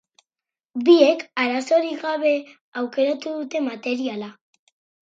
[0.87, 2.35] Biek arazorik gabe
[2.83, 4.37] aukeratu dute materiala.